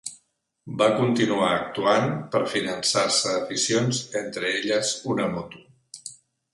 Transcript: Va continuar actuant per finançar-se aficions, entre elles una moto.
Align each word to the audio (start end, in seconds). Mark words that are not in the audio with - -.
Va 0.81 0.87
continuar 0.99 1.49
actuant 1.57 2.09
per 2.37 2.43
finançar-se 2.55 3.37
aficions, 3.45 4.03
entre 4.25 4.53
elles 4.59 4.99
una 5.15 5.33
moto. 5.39 5.67